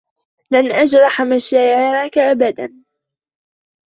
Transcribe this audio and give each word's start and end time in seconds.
لن 0.51 0.71
أجرح 0.71 1.21
مشاعرك 1.21 2.17
أبدا 2.17 2.73